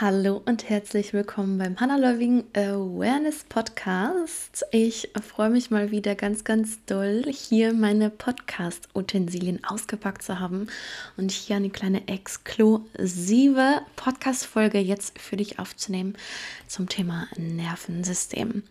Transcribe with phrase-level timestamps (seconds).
[0.00, 4.64] Hallo und herzlich willkommen beim Hannah Loving Awareness Podcast.
[4.70, 10.68] Ich freue mich mal wieder ganz, ganz doll, hier meine Podcast-Utensilien ausgepackt zu haben
[11.16, 16.16] und hier eine kleine exklusive Podcast-Folge jetzt für dich aufzunehmen
[16.68, 18.62] zum Thema Nervensystem.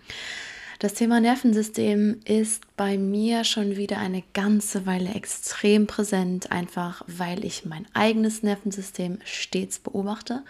[0.80, 7.44] Das Thema Nervensystem ist bei mir schon wieder eine ganze Weile extrem präsent, einfach weil
[7.46, 10.44] ich mein eigenes Nervensystem stets beobachte,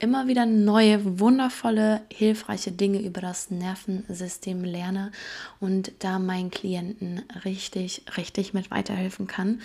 [0.00, 5.12] immer wieder neue, wundervolle, hilfreiche Dinge über das Nervensystem lerne
[5.60, 9.60] und da meinen Klienten richtig, richtig mit weiterhelfen kann.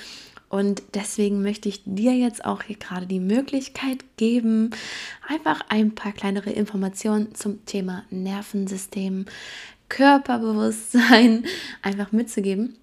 [0.47, 4.69] Und deswegen möchte ich dir jetzt auch hier gerade die Möglichkeit geben,
[5.27, 9.25] einfach ein paar kleinere Informationen zum Thema Nervensystem
[9.89, 11.45] Körperbewusstsein
[11.81, 12.77] einfach mitzugeben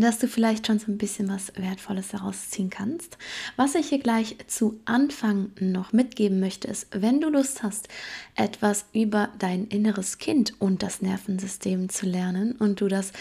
[0.00, 3.16] dass du vielleicht schon so ein bisschen was Wertvolles daraus ziehen kannst.
[3.56, 7.88] Was ich hier gleich zu Anfang noch mitgeben möchte, ist, wenn du Lust hast,
[8.34, 13.12] etwas über dein inneres Kind und das Nervensystem zu lernen und du das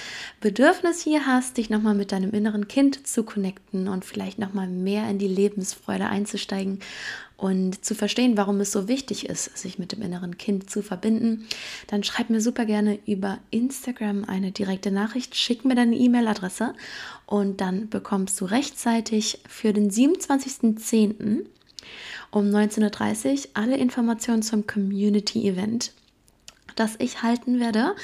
[0.41, 5.09] Bedürfnis hier hast, dich nochmal mit deinem inneren Kind zu connecten und vielleicht nochmal mehr
[5.09, 6.79] in die Lebensfreude einzusteigen
[7.37, 11.47] und zu verstehen, warum es so wichtig ist, sich mit dem inneren Kind zu verbinden,
[11.87, 16.73] dann schreib mir super gerne über Instagram eine direkte Nachricht, schick mir deine E-Mail-Adresse
[17.25, 21.45] und dann bekommst du rechtzeitig für den 27.10.
[22.31, 25.91] um 19.30 Uhr alle Informationen zum Community-Event
[26.75, 27.95] das ich halten werde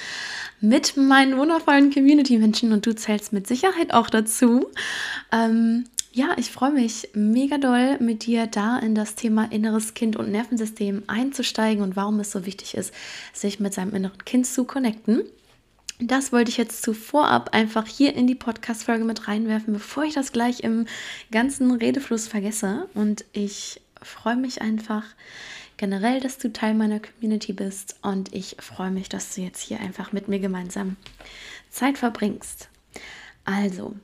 [0.59, 4.67] mit meinen wundervollen Community-Menschen und du zählst mit Sicherheit auch dazu.
[5.31, 10.17] Ähm, ja, ich freue mich mega doll, mit dir da in das Thema inneres Kind
[10.17, 12.93] und Nervensystem einzusteigen und warum es so wichtig ist,
[13.33, 15.23] sich mit seinem inneren Kind zu connecten.
[15.99, 20.13] Das wollte ich jetzt zuvor ab einfach hier in die Podcast-Folge mit reinwerfen, bevor ich
[20.13, 20.85] das gleich im
[21.31, 22.89] ganzen Redefluss vergesse.
[22.93, 25.05] Und ich freue mich einfach
[25.77, 29.79] generell, dass du Teil meiner Community bist und ich freue mich, dass du jetzt hier
[29.79, 30.97] einfach mit mir gemeinsam
[31.69, 32.69] Zeit verbringst.
[33.45, 33.95] Also,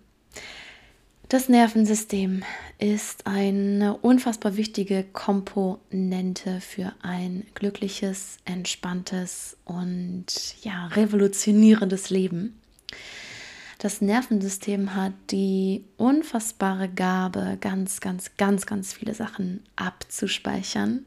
[1.30, 2.44] das Nervensystem
[2.80, 10.26] ist eine unfassbar wichtige Komponente für ein glückliches, entspanntes und
[10.64, 12.60] ja, revolutionierendes Leben.
[13.80, 21.06] Das Nervensystem hat die unfassbare Gabe, ganz, ganz, ganz, ganz viele Sachen abzuspeichern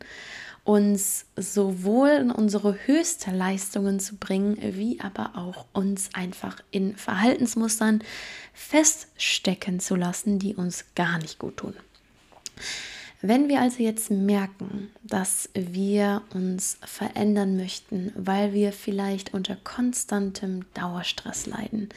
[0.65, 8.03] uns sowohl in unsere höchste Leistungen zu bringen, wie aber auch uns einfach in Verhaltensmustern
[8.53, 11.75] feststecken zu lassen, die uns gar nicht gut tun.
[13.23, 20.65] Wenn wir also jetzt merken, dass wir uns verändern möchten, weil wir vielleicht unter konstantem
[20.73, 21.91] Dauerstress leiden,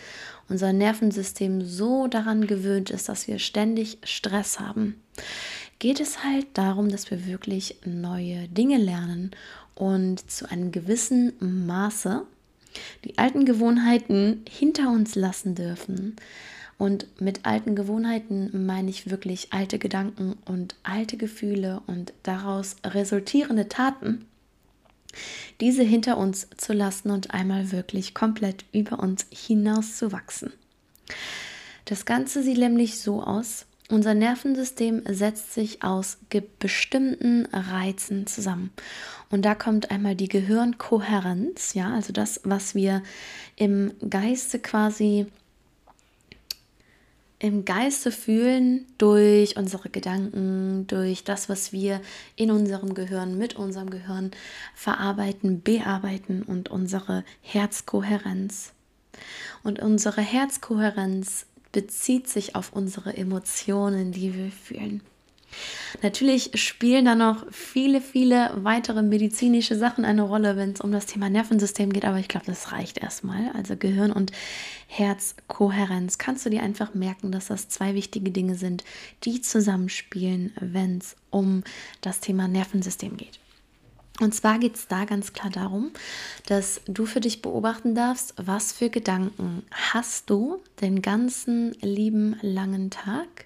[0.49, 5.01] unser Nervensystem so daran gewöhnt ist, dass wir ständig Stress haben,
[5.79, 9.31] geht es halt darum, dass wir wirklich neue Dinge lernen
[9.75, 12.25] und zu einem gewissen Maße
[13.03, 16.15] die alten Gewohnheiten hinter uns lassen dürfen.
[16.77, 23.69] Und mit alten Gewohnheiten meine ich wirklich alte Gedanken und alte Gefühle und daraus resultierende
[23.69, 24.25] Taten,
[25.61, 30.51] diese hinter uns zu lassen und einmal wirklich komplett über uns hinaus zu wachsen.
[31.85, 36.17] Das Ganze sieht nämlich so aus, unser Nervensystem setzt sich aus
[36.59, 38.71] bestimmten Reizen zusammen.
[39.29, 43.03] Und da kommt einmal die Gehirnkohärenz, ja, also das, was wir
[43.55, 45.27] im Geiste quasi
[47.43, 51.99] im Geiste fühlen durch unsere Gedanken, durch das, was wir
[52.37, 54.31] in unserem Gehirn, mit unserem Gehirn
[54.73, 58.71] verarbeiten, bearbeiten und unsere Herzkohärenz.
[59.61, 65.01] Und unsere Herzkohärenz bezieht sich auf unsere Emotionen, die wir fühlen.
[66.01, 71.05] Natürlich spielen da noch viele, viele weitere medizinische Sachen eine Rolle, wenn es um das
[71.05, 73.51] Thema Nervensystem geht, aber ich glaube, das reicht erstmal.
[73.53, 74.31] Also Gehirn und
[74.87, 76.17] Herzkohärenz.
[76.17, 78.83] Kannst du dir einfach merken, dass das zwei wichtige Dinge sind,
[79.23, 81.63] die zusammenspielen, wenn es um
[82.01, 83.39] das Thema Nervensystem geht.
[84.19, 85.91] Und zwar geht es da ganz klar darum,
[86.45, 92.91] dass du für dich beobachten darfst, was für Gedanken hast du den ganzen lieben langen
[92.91, 93.45] Tag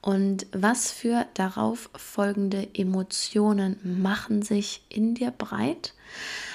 [0.00, 5.92] und was für darauf folgende Emotionen machen sich in dir breit.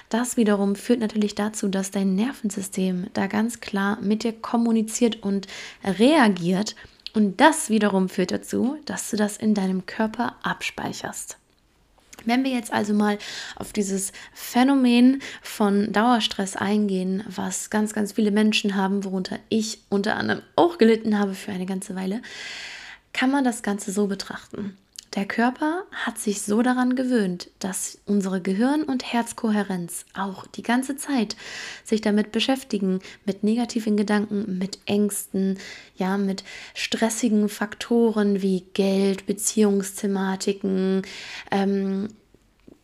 [0.10, 5.48] Das wiederum führt natürlich dazu, dass dein Nervensystem da ganz klar mit dir kommuniziert und
[5.84, 6.76] reagiert.
[7.14, 11.38] Und das wiederum führt dazu, dass du das in deinem Körper abspeicherst.
[12.26, 13.18] Wenn wir jetzt also mal
[13.56, 20.16] auf dieses Phänomen von Dauerstress eingehen, was ganz, ganz viele Menschen haben, worunter ich unter
[20.16, 22.22] anderem auch gelitten habe für eine ganze Weile,
[23.14, 24.76] kann man das Ganze so betrachten,
[25.16, 30.98] Der Körper hat sich so daran gewöhnt, dass unsere Gehirn- und Herzkohärenz auch die ganze
[30.98, 31.38] Zeit
[31.86, 35.58] sich damit beschäftigen, mit negativen Gedanken, mit Ängsten,
[35.96, 41.04] ja, mit stressigen Faktoren wie Geld, Beziehungsthematiken,
[41.50, 42.10] ähm,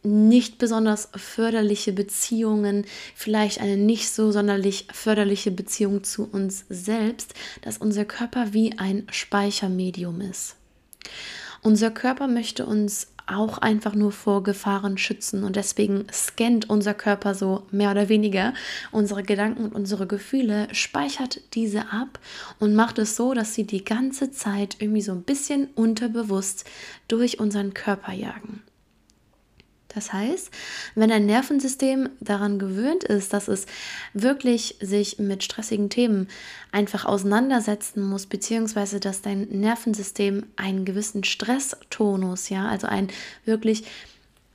[0.03, 7.77] nicht besonders förderliche Beziehungen, vielleicht eine nicht so sonderlich förderliche Beziehung zu uns selbst, dass
[7.77, 10.55] unser Körper wie ein Speichermedium ist.
[11.63, 17.35] Unser Körper möchte uns auch einfach nur vor Gefahren schützen und deswegen scannt unser Körper
[17.35, 18.53] so mehr oder weniger
[18.91, 22.19] unsere Gedanken und unsere Gefühle, speichert diese ab
[22.59, 26.65] und macht es so, dass sie die ganze Zeit irgendwie so ein bisschen unterbewusst
[27.07, 28.63] durch unseren Körper jagen.
[29.93, 30.51] Das heißt,
[30.95, 33.65] wenn dein Nervensystem daran gewöhnt ist, dass es
[34.13, 36.27] wirklich sich mit stressigen Themen
[36.71, 43.09] einfach auseinandersetzen muss, beziehungsweise dass dein Nervensystem einen gewissen Stresstonus, ja, also ein
[43.45, 43.83] wirklich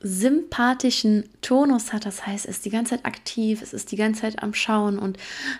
[0.00, 2.04] sympathischen Tonus hat.
[2.04, 4.98] Das heißt, es ist die ganze Zeit aktiv, es ist die ganze Zeit am Schauen
[4.98, 5.18] und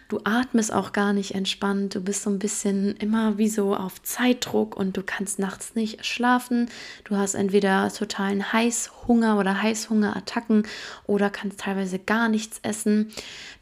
[0.08, 1.94] du atmest auch gar nicht entspannt.
[1.94, 6.04] Du bist so ein bisschen immer wie so auf Zeitdruck und du kannst nachts nicht
[6.04, 6.68] schlafen.
[7.04, 10.66] Du hast entweder totalen Heißhunger oder Heißhungerattacken
[11.06, 13.12] oder kannst teilweise gar nichts essen.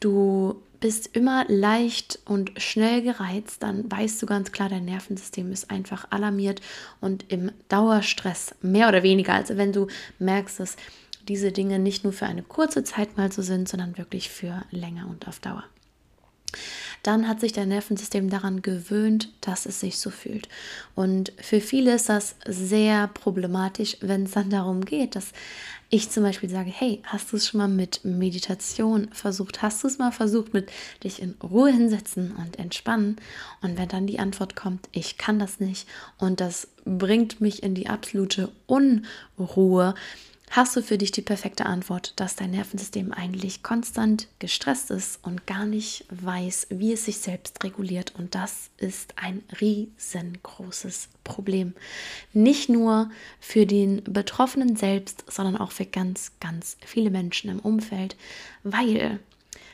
[0.00, 5.70] Du bist immer leicht und schnell gereizt, dann weißt du ganz klar, dein Nervensystem ist
[5.70, 6.60] einfach alarmiert
[7.00, 9.34] und im Dauerstress, mehr oder weniger.
[9.34, 9.86] Also wenn du
[10.18, 10.76] merkst, dass
[11.28, 15.08] diese Dinge nicht nur für eine kurze Zeit mal so sind, sondern wirklich für länger
[15.08, 15.64] und auf Dauer
[17.04, 20.48] dann hat sich dein Nervensystem daran gewöhnt, dass es sich so fühlt.
[20.94, 25.32] Und für viele ist das sehr problematisch, wenn es dann darum geht, dass
[25.90, 29.62] ich zum Beispiel sage, hey, hast du es schon mal mit Meditation versucht?
[29.62, 30.70] Hast du es mal versucht mit
[31.04, 33.16] dich in Ruhe hinsetzen und entspannen?
[33.60, 35.86] Und wenn dann die Antwort kommt, ich kann das nicht
[36.18, 39.94] und das bringt mich in die absolute Unruhe,
[40.54, 45.48] hast du für dich die perfekte Antwort, dass dein Nervensystem eigentlich konstant gestresst ist und
[45.48, 48.14] gar nicht weiß, wie es sich selbst reguliert.
[48.16, 51.74] Und das ist ein riesengroßes Problem.
[52.32, 53.10] Nicht nur
[53.40, 58.14] für den Betroffenen selbst, sondern auch für ganz, ganz viele Menschen im Umfeld,
[58.62, 59.18] weil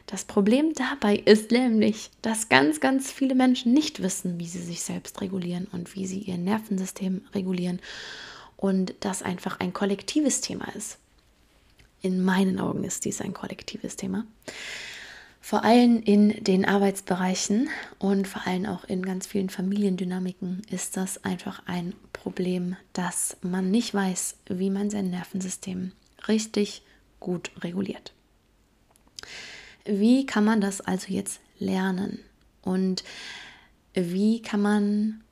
[0.07, 4.81] das Problem dabei ist nämlich, dass ganz, ganz viele Menschen nicht wissen, wie sie sich
[4.81, 7.81] selbst regulieren und wie sie ihr Nervensystem regulieren
[8.61, 10.99] und das einfach ein kollektives Thema ist.
[12.03, 14.27] In meinen Augen ist dies ein kollektives Thema.
[15.41, 21.25] Vor allem in den Arbeitsbereichen und vor allem auch in ganz vielen Familiendynamiken ist das
[21.25, 25.93] einfach ein Problem, dass man nicht weiß, wie man sein Nervensystem
[26.29, 26.83] richtig
[27.19, 28.13] gut reguliert.
[29.87, 32.19] Wie kann man das also jetzt lernen?
[32.61, 33.05] Und
[33.95, 35.25] wie kann man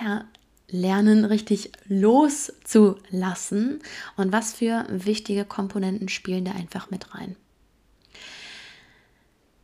[0.00, 0.24] ja
[0.70, 3.80] lernen, richtig loszulassen
[4.16, 7.36] und was für wichtige Komponenten spielen da einfach mit rein.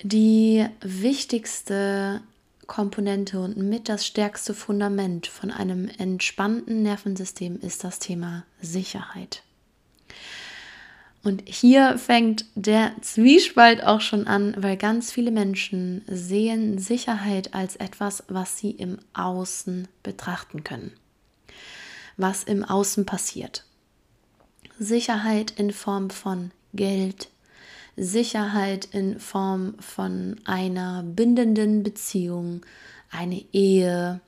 [0.03, 2.21] Die wichtigste
[2.67, 9.44] Komponente und mit das stärkste Fundament von einem entspannten Nervensystem ist das Thema Sicherheit.
[11.25, 17.77] Und hier fängt der Zwiespalt auch schon an, weil ganz viele Menschen sehen Sicherheit als
[17.77, 20.93] etwas, was sie im Außen betrachten können.
[22.19, 23.65] Was im Außen passiert.
[24.79, 27.29] Sicherheit in Form von Geld,
[27.97, 32.67] Sicherheit in Form von einer bindenden Beziehung,
[33.11, 34.21] eine Ehe,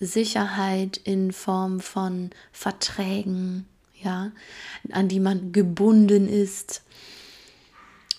[0.00, 3.66] Sicherheit in Form von Verträgen,
[4.02, 4.32] ja,
[4.90, 6.82] an die man gebunden ist.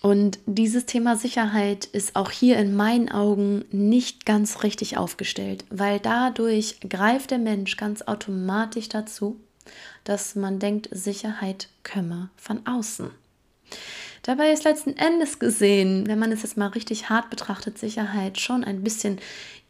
[0.01, 6.00] Und dieses Thema Sicherheit ist auch hier in meinen Augen nicht ganz richtig aufgestellt, weil
[6.00, 9.39] dadurch greift der Mensch ganz automatisch dazu,
[10.03, 13.11] dass man denkt, Sicherheit komme von außen.
[14.23, 18.63] Dabei ist letzten Endes gesehen, wenn man es jetzt mal richtig hart betrachtet, Sicherheit schon
[18.63, 19.19] ein bisschen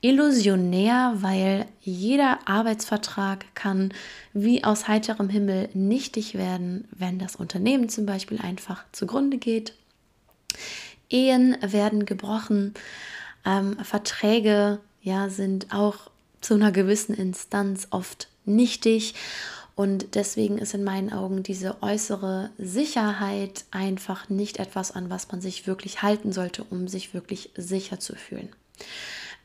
[0.02, 3.94] illusionär, weil jeder Arbeitsvertrag kann
[4.34, 9.74] wie aus heiterem Himmel nichtig werden, wenn das Unternehmen zum Beispiel einfach zugrunde geht.
[11.10, 12.74] Ehen werden gebrochen,
[13.46, 16.10] ähm, Verträge ja, sind auch
[16.42, 19.14] zu einer gewissen Instanz oft nichtig.
[19.76, 25.42] Und deswegen ist in meinen Augen diese äußere Sicherheit einfach nicht etwas, an was man
[25.42, 28.50] sich wirklich halten sollte, um sich wirklich sicher zu fühlen.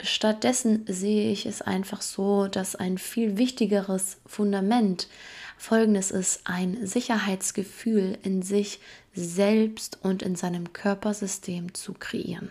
[0.02, 5.08] Stattdessen sehe ich es einfach so, dass ein viel wichtigeres Fundament
[5.56, 8.80] folgendes ist, ein Sicherheitsgefühl in sich
[9.14, 12.50] selbst und in seinem Körpersystem zu kreieren.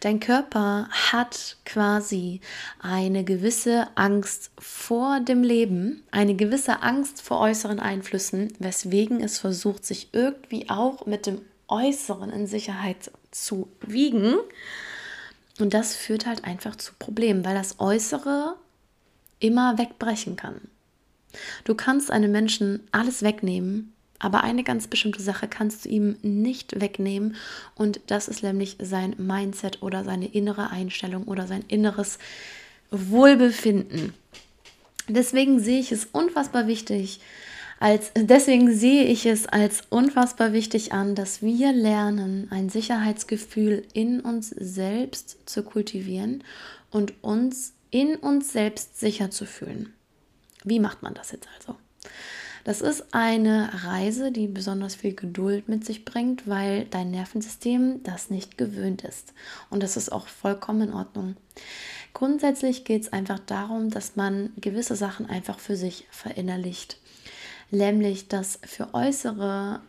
[0.00, 2.40] Dein Körper hat quasi
[2.78, 9.84] eine gewisse Angst vor dem Leben, eine gewisse Angst vor äußeren Einflüssen, weswegen es versucht,
[9.84, 14.36] sich irgendwie auch mit dem Äußeren in Sicherheit zu wiegen.
[15.58, 18.56] Und das führt halt einfach zu Problemen, weil das Äußere
[19.40, 20.60] immer wegbrechen kann.
[21.64, 26.80] Du kannst einem Menschen alles wegnehmen, aber eine ganz bestimmte Sache kannst du ihm nicht
[26.80, 27.36] wegnehmen
[27.74, 32.18] und das ist nämlich sein Mindset oder seine innere Einstellung oder sein inneres
[32.90, 34.14] Wohlbefinden.
[35.06, 37.20] Deswegen sehe ich es unfassbar wichtig,
[37.80, 44.20] als, deswegen sehe ich es als unfassbar wichtig an, dass wir lernen, ein Sicherheitsgefühl in
[44.20, 46.42] uns selbst zu kultivieren
[46.90, 49.92] und uns in uns selbst sicher zu fühlen.
[50.64, 51.76] Wie macht man das jetzt also?
[52.64, 58.28] Das ist eine Reise, die besonders viel Geduld mit sich bringt, weil dein Nervensystem das
[58.28, 59.32] nicht gewöhnt ist.
[59.70, 61.36] Und das ist auch vollkommen in Ordnung.
[62.12, 66.98] Grundsätzlich geht es einfach darum, dass man gewisse Sachen einfach für sich verinnerlicht.
[67.70, 69.80] Nämlich, dass für äußere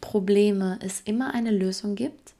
[0.00, 2.32] Probleme es immer eine Lösung gibt.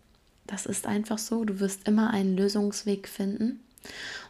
[0.46, 1.44] Das ist einfach so.
[1.44, 3.60] Du wirst immer einen Lösungsweg finden.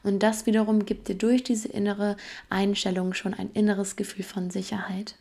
[0.02, 2.16] Und das wiederum gibt dir durch diese innere
[2.50, 5.14] Einstellung schon ein inneres Gefühl von Sicherheit.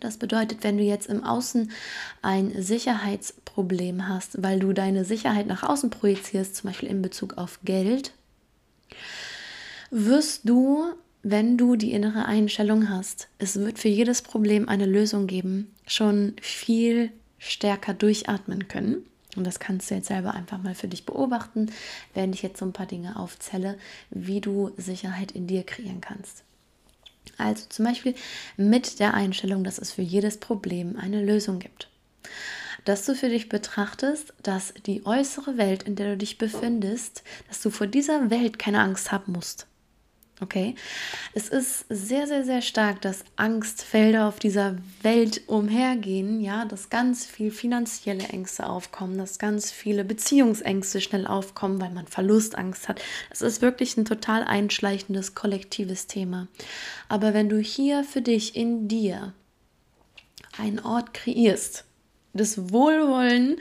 [0.00, 1.70] Das bedeutet, wenn du jetzt im Außen
[2.22, 7.60] ein Sicherheitsproblem hast, weil du deine Sicherheit nach außen projizierst, zum Beispiel in Bezug auf
[7.64, 8.12] Geld,
[9.90, 15.26] wirst du, wenn du die innere Einstellung hast, es wird für jedes Problem eine Lösung
[15.26, 19.06] geben, schon viel stärker durchatmen können.
[19.36, 21.70] Und das kannst du jetzt selber einfach mal für dich beobachten,
[22.12, 23.78] wenn ich jetzt so ein paar Dinge aufzähle,
[24.10, 26.44] wie du Sicherheit in dir kreieren kannst.
[27.38, 28.14] Also zum Beispiel
[28.56, 31.88] mit der Einstellung, dass es für jedes Problem eine Lösung gibt.
[32.84, 37.62] Dass du für dich betrachtest, dass die äußere Welt, in der du dich befindest, dass
[37.62, 39.66] du vor dieser Welt keine Angst haben musst.
[40.42, 40.74] Okay?
[41.34, 47.24] Es ist sehr, sehr, sehr stark, dass Angstfelder auf dieser Welt umhergehen, ja, dass ganz
[47.24, 53.00] viel finanzielle Ängste aufkommen, dass ganz viele Beziehungsängste schnell aufkommen, weil man Verlustangst hat.
[53.30, 56.48] Das ist wirklich ein total einschleichendes kollektives Thema.
[57.08, 59.32] Aber wenn du hier für dich in dir
[60.58, 61.84] einen Ort kreierst,
[62.32, 63.58] des Wohlwollen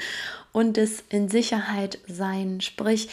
[0.51, 3.09] und des in Sicherheit sein, sprich,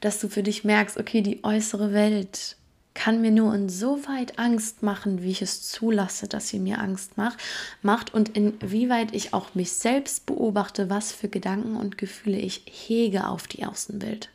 [0.00, 2.56] dass du für dich merkst, okay, die äußere Welt
[2.94, 7.38] kann mir nur insoweit Angst machen, wie ich es zulasse, dass sie mir Angst macht,
[7.82, 13.26] macht und inwieweit ich auch mich selbst beobachte, was für Gedanken und Gefühle ich hege
[13.26, 14.30] auf die Außenwelt.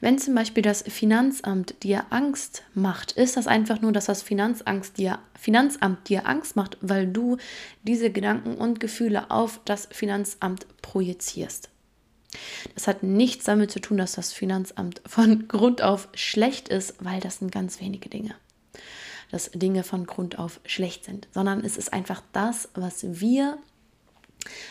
[0.00, 4.96] Wenn zum Beispiel das Finanzamt dir Angst macht, ist das einfach nur, dass das Finanzangst
[4.96, 7.36] dir, Finanzamt dir Angst macht, weil du
[7.82, 11.68] diese Gedanken und Gefühle auf das Finanzamt projizierst.
[12.74, 17.20] Das hat nichts damit zu tun, dass das Finanzamt von Grund auf schlecht ist, weil
[17.20, 18.34] das sind ganz wenige Dinge.
[19.30, 23.58] Dass Dinge von Grund auf schlecht sind, sondern es ist einfach das, was wir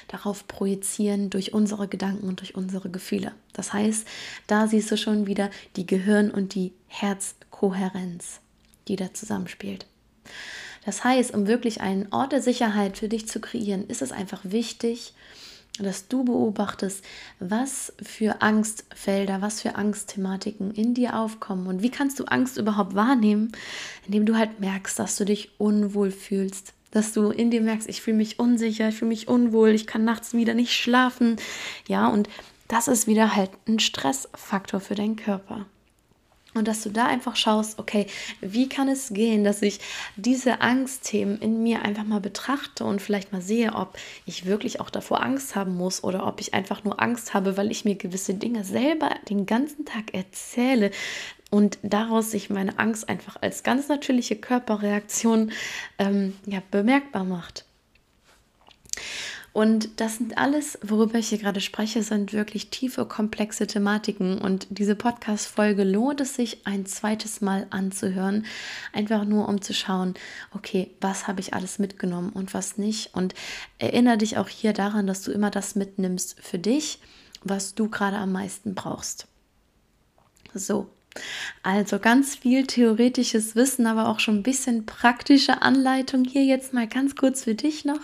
[0.07, 3.33] darauf projizieren durch unsere Gedanken und durch unsere Gefühle.
[3.53, 4.07] Das heißt,
[4.47, 8.39] da siehst du schon wieder die Gehirn- und die Herzkohärenz,
[8.87, 9.85] die da zusammenspielt.
[10.85, 14.41] Das heißt, um wirklich einen Ort der Sicherheit für dich zu kreieren, ist es einfach
[14.43, 15.13] wichtig,
[15.77, 17.03] dass du beobachtest,
[17.39, 22.95] was für Angstfelder, was für Angstthematiken in dir aufkommen und wie kannst du Angst überhaupt
[22.95, 23.51] wahrnehmen,
[24.05, 28.01] indem du halt merkst, dass du dich unwohl fühlst, dass du in dir merkst, ich
[28.01, 31.37] fühle mich unsicher, ich fühle mich unwohl, ich kann nachts wieder nicht schlafen.
[31.87, 32.27] Ja, und
[32.67, 35.65] das ist wieder halt ein Stressfaktor für deinen Körper.
[36.55, 38.07] Und dass du da einfach schaust, okay,
[38.41, 39.79] wie kann es gehen, dass ich
[40.15, 44.89] diese Angstthemen in mir einfach mal betrachte und vielleicht mal sehe, ob ich wirklich auch
[44.89, 48.33] davor Angst haben muss oder ob ich einfach nur Angst habe, weil ich mir gewisse
[48.33, 50.89] Dinge selber den ganzen Tag erzähle
[51.51, 55.51] und daraus sich meine Angst einfach als ganz natürliche Körperreaktion
[55.97, 57.65] ähm, ja, bemerkbar macht.
[59.53, 64.37] Und das sind alles, worüber ich hier gerade spreche, sind wirklich tiefe, komplexe Thematiken.
[64.37, 68.45] Und diese Podcast-Folge lohnt es sich ein zweites Mal anzuhören.
[68.93, 70.13] Einfach nur, um zu schauen,
[70.51, 73.15] okay, was habe ich alles mitgenommen und was nicht.
[73.15, 73.33] Und
[73.79, 76.99] erinnere dich auch hier daran, dass du immer das mitnimmst für dich,
[77.43, 79.27] was du gerade am meisten brauchst.
[80.53, 80.89] So,
[81.63, 86.87] also ganz viel theoretisches Wissen, aber auch schon ein bisschen praktische Anleitung hier jetzt mal
[86.87, 87.99] ganz kurz für dich noch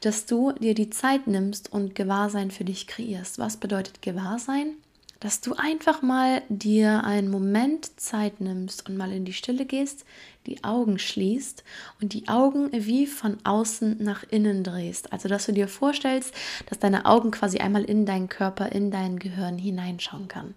[0.00, 3.38] dass du dir die Zeit nimmst und Gewahrsein für dich kreierst.
[3.38, 4.74] Was bedeutet Gewahrsein?
[5.20, 10.06] Dass du einfach mal dir einen Moment Zeit nimmst und mal in die Stille gehst,
[10.46, 11.62] die Augen schließt
[12.00, 15.12] und die Augen wie von außen nach innen drehst.
[15.12, 16.34] Also, dass du dir vorstellst,
[16.66, 20.54] dass deine Augen quasi einmal in deinen Körper, in dein Gehirn hineinschauen kann,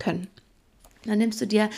[0.00, 0.26] können.
[1.04, 1.70] Dann nimmst du dir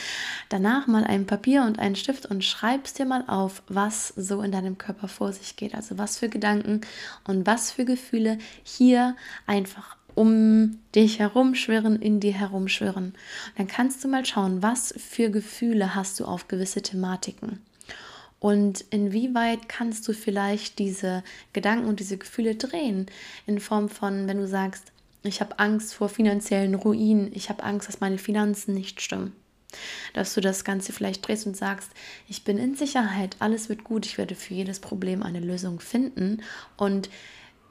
[0.49, 4.53] danach mal ein Papier und einen Stift und schreibst dir mal auf, was so in
[4.53, 5.75] deinem Körper vor sich geht.
[5.75, 6.81] Also was für Gedanken
[7.25, 13.15] und was für Gefühle hier einfach um dich herumschwirren, in dir herumschwirren.
[13.57, 17.61] Dann kannst du mal schauen, was für Gefühle hast du auf gewisse Thematiken.
[18.41, 23.07] Und inwieweit kannst du vielleicht diese Gedanken und diese Gefühle drehen?
[23.47, 24.91] In Form von, wenn du sagst,
[25.23, 29.33] ich habe Angst vor finanziellen Ruin, ich habe Angst, dass meine Finanzen nicht stimmen.
[30.13, 31.91] Dass du das Ganze vielleicht drehst und sagst,
[32.29, 36.43] ich bin in Sicherheit, alles wird gut, ich werde für jedes Problem eine Lösung finden.
[36.77, 37.09] Und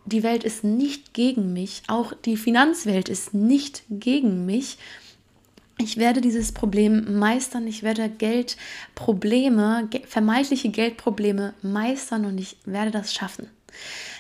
[0.06, 4.78] die Welt ist nicht gegen mich, auch die Finanzwelt ist nicht gegen mich.
[5.78, 13.14] Ich werde dieses Problem meistern, ich werde Geldprobleme, vermeintliche Geldprobleme meistern und ich werde das
[13.14, 13.48] schaffen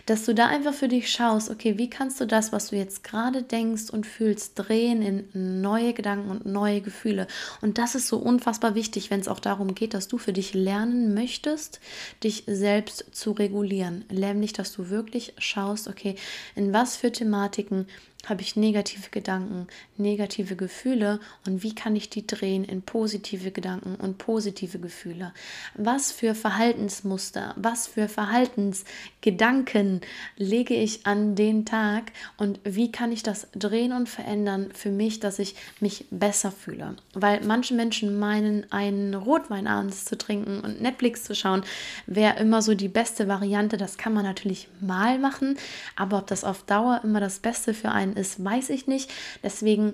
[0.06, 3.04] dass du da einfach für dich schaust, okay, wie kannst du das, was du jetzt
[3.04, 7.28] gerade denkst und fühlst, drehen in neue Gedanken und neue Gefühle.
[7.62, 10.54] Und das ist so unfassbar wichtig, wenn es auch darum geht, dass du für dich
[10.54, 11.80] lernen möchtest,
[12.24, 14.06] dich selbst zu regulieren.
[14.12, 16.16] Nämlich, dass du wirklich schaust, okay,
[16.56, 17.88] in was für Thematiken
[18.28, 23.96] habe ich negative Gedanken, negative Gefühle und wie kann ich die drehen in positive Gedanken
[23.96, 25.34] und positive Gefühle?
[25.76, 30.02] Was für Verhaltensmuster, was für Verhaltensgedanken
[30.38, 35.20] lege ich an den Tag und wie kann ich das drehen und verändern für mich,
[35.20, 36.96] dass ich mich besser fühle?
[37.14, 41.64] Weil manche Menschen meinen, einen Rotwein abends zu trinken und Netflix zu schauen,
[42.06, 43.78] wäre immer so die beste Variante.
[43.78, 45.58] Das kann man natürlich mal machen,
[45.96, 49.12] aber ob das auf Dauer immer das Beste für einen ist, weiß ich nicht.
[49.44, 49.94] Deswegen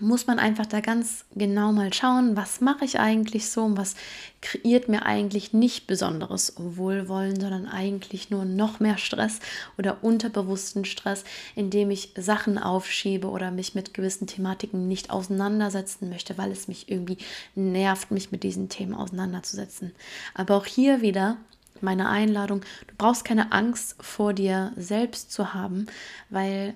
[0.00, 3.94] muss man einfach da ganz genau mal schauen, was mache ich eigentlich so und was
[4.42, 9.40] kreiert mir eigentlich nicht besonderes Wohlwollen, sondern eigentlich nur noch mehr Stress
[9.78, 16.36] oder unterbewussten Stress, indem ich Sachen aufschiebe oder mich mit gewissen Thematiken nicht auseinandersetzen möchte,
[16.38, 17.18] weil es mich irgendwie
[17.54, 19.92] nervt, mich mit diesen Themen auseinanderzusetzen.
[20.34, 21.38] Aber auch hier wieder
[21.80, 25.86] meine Einladung, du brauchst keine Angst vor dir selbst zu haben,
[26.30, 26.74] weil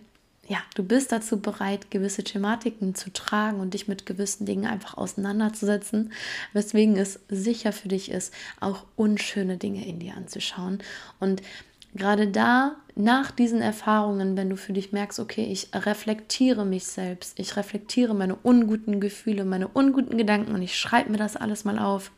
[0.50, 4.97] ja, du bist dazu bereit, gewisse Thematiken zu tragen und dich mit gewissen Dingen einfach
[4.97, 6.13] auseinanderzusetzen,
[6.52, 10.80] weswegen es sicher für dich ist, auch unschöne Dinge in dir anzuschauen.
[11.21, 11.41] Und
[11.95, 17.39] gerade da, nach diesen Erfahrungen, wenn du für dich merkst, okay, ich reflektiere mich selbst,
[17.39, 21.78] ich reflektiere meine unguten Gefühle, meine unguten Gedanken und ich schreibe mir das alles mal
[21.78, 22.10] auf,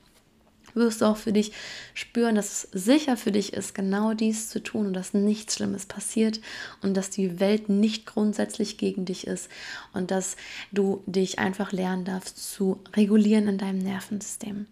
[0.74, 1.52] wirst du auch für dich
[1.94, 5.86] spüren, dass es sicher für dich ist, genau dies zu tun und dass nichts Schlimmes
[5.86, 6.40] passiert
[6.82, 9.48] und dass die Welt nicht grundsätzlich gegen dich ist
[9.92, 10.36] und dass
[10.72, 14.66] du dich einfach lernen darfst zu regulieren in deinem Nervensystem.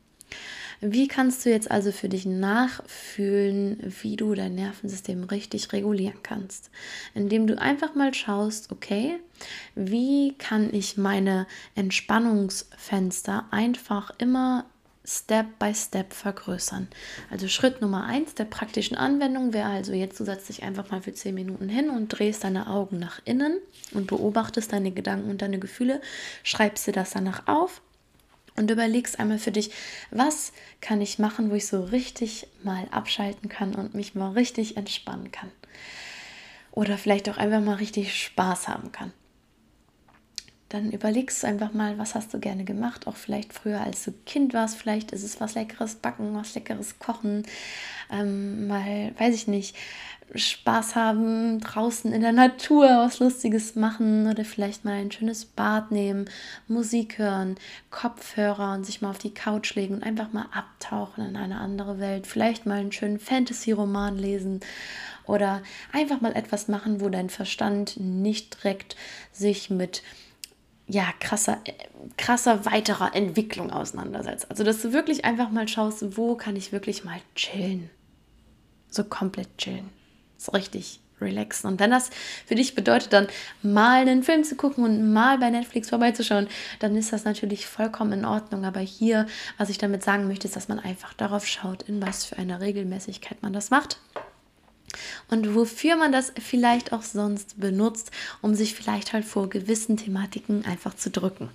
[0.83, 6.71] Wie kannst du jetzt also für dich nachfühlen, wie du dein Nervensystem richtig regulieren kannst?
[7.15, 9.19] Indem du einfach mal schaust, okay,
[9.75, 14.65] wie kann ich meine Entspannungsfenster einfach immer
[15.11, 16.87] Step by Step vergrößern.
[17.31, 21.03] Also Schritt Nummer eins der praktischen Anwendung wäre also jetzt, du setzt dich einfach mal
[21.03, 23.59] für 10 Minuten hin und drehst deine Augen nach innen
[23.93, 26.01] und beobachtest deine Gedanken und deine Gefühle,
[26.45, 27.83] schreibst dir das danach auf
[28.57, 29.73] und überlegst einmal für dich,
[30.13, 34.77] was kann ich machen, wo ich so richtig mal abschalten kann und mich mal richtig
[34.77, 35.51] entspannen kann.
[36.71, 39.13] Oder vielleicht auch einfach mal richtig Spaß haben kann
[40.71, 44.13] dann überlegst du einfach mal, was hast du gerne gemacht, auch vielleicht früher, als du
[44.25, 47.43] Kind warst, vielleicht ist es was Leckeres backen, was Leckeres kochen,
[48.11, 49.77] ähm, mal, weiß ich nicht,
[50.33, 55.91] Spaß haben, draußen in der Natur was Lustiges machen oder vielleicht mal ein schönes Bad
[55.91, 56.31] nehmen,
[56.69, 57.57] Musik hören,
[57.91, 61.99] Kopfhörer und sich mal auf die Couch legen und einfach mal abtauchen in eine andere
[61.99, 64.61] Welt, vielleicht mal einen schönen Fantasy-Roman lesen
[65.27, 68.95] oder einfach mal etwas machen, wo dein Verstand nicht direkt
[69.33, 70.05] sich mit
[70.91, 71.59] ja, krasser,
[72.17, 74.51] krasser weiterer Entwicklung auseinandersetzt.
[74.51, 77.91] Also, dass du wirklich einfach mal schaust, wo kann ich wirklich mal chillen.
[78.89, 79.89] So komplett chillen.
[80.37, 81.69] So richtig relaxen.
[81.69, 82.11] Und wenn das
[82.47, 83.29] für dich bedeutet, dann
[83.63, 86.49] mal einen Film zu gucken und mal bei Netflix vorbeizuschauen,
[86.81, 88.65] dann ist das natürlich vollkommen in Ordnung.
[88.65, 89.27] Aber hier,
[89.59, 92.61] was ich damit sagen möchte, ist, dass man einfach darauf schaut, in was für einer
[92.61, 94.01] Regelmäßigkeit man das macht
[95.29, 98.11] und wofür man das vielleicht auch sonst benutzt,
[98.43, 101.51] um sich vielleicht halt vor gewissen Thematiken einfach zu drücken.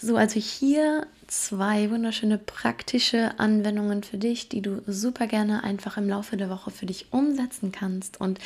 [0.00, 6.08] So, also hier zwei wunderschöne praktische Anwendungen für dich, die du super gerne einfach im
[6.08, 8.20] Laufe der Woche für dich umsetzen kannst.
[8.20, 8.38] Und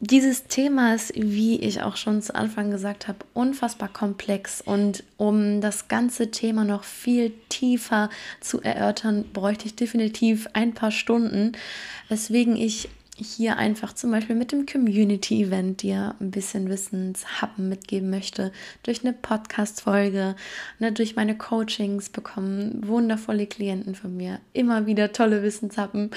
[0.00, 5.60] dieses Thema ist, wie ich auch schon zu Anfang gesagt habe, unfassbar komplex und um
[5.60, 8.08] das ganze Thema noch viel tiefer
[8.40, 11.52] zu erörtern, bräuchte ich definitiv ein paar Stunden,
[12.08, 12.88] weswegen ich
[13.20, 18.52] hier einfach zum Beispiel mit dem Community-Event dir ein bisschen Wissenshappen mitgeben möchte,
[18.84, 20.36] durch eine Podcast-Folge,
[20.78, 26.12] ne, durch meine Coachings bekommen wundervolle Klienten von mir, immer wieder tolle Wissenshappen.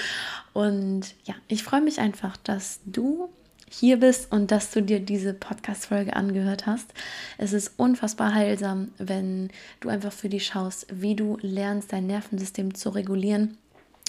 [0.52, 3.28] Und ja, ich freue mich einfach, dass du
[3.72, 6.92] hier bist und dass du dir diese Podcast-Folge angehört hast.
[7.38, 12.74] Es ist unfassbar heilsam, wenn du einfach für dich schaust, wie du lernst, dein Nervensystem
[12.74, 13.56] zu regulieren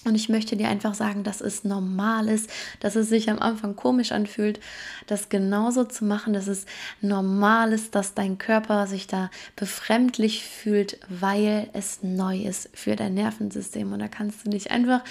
[0.06, 2.50] und ich möchte dir einfach sagen, dass es normal ist,
[2.82, 4.60] dass es sich am Anfang komisch anfühlt,
[5.08, 6.66] das genauso zu machen, dass es
[7.00, 13.14] normal ist, dass dein Körper sich da befremdlich fühlt, weil es neu ist für dein
[13.14, 13.94] Nervensystem.
[13.94, 15.04] Und da kannst du dich einfach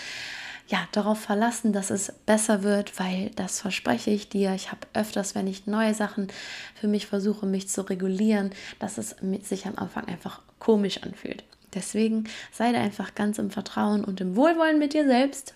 [0.73, 4.55] ja, darauf verlassen, dass es besser wird, weil das verspreche ich dir.
[4.55, 6.29] Ich habe öfters, wenn ich neue Sachen
[6.75, 11.45] für mich versuche, mich zu regulieren, dass es sich am Anfang einfach komisch anfühlt.
[11.75, 15.55] Deswegen sei da einfach ganz im Vertrauen und im Wohlwollen mit dir selbst.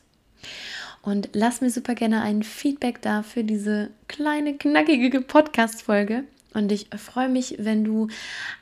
[1.00, 6.24] Und lass mir super gerne ein Feedback da für diese kleine, knackige Podcast-Folge.
[6.56, 8.08] Und ich freue mich, wenn du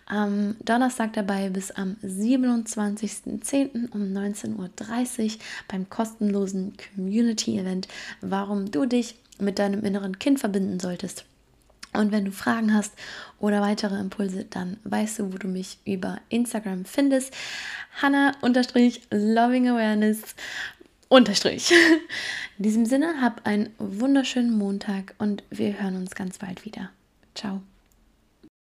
[0.07, 3.93] am Donnerstag dabei bist, am 27.10.
[3.93, 5.31] um 19.30 Uhr
[5.69, 7.87] beim kostenlosen Community-Event,
[8.21, 11.25] warum du dich mit deinem inneren Kind verbinden solltest.
[11.93, 12.95] Und wenn du Fragen hast
[13.39, 17.33] oder weitere Impulse, dann weißt du, wo du mich über Instagram findest.
[18.03, 20.35] Hannah-Loving Awareness
[21.09, 21.71] unterstrich.
[22.59, 26.91] In diesem Sinne, hab einen wunderschönen Montag und wir hören uns ganz bald wieder.
[27.37, 27.63] Ciao.